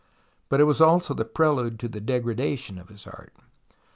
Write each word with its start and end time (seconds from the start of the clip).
But 0.49 0.59
it 0.59 0.63
was 0.63 0.81
also 0.81 1.13
the 1.13 1.23
prelude 1.25 1.77
to 1.81 1.87
the 1.87 2.01
degradation 2.01 2.79
of 2.79 2.89
his 2.89 3.05
art. 3.05 3.33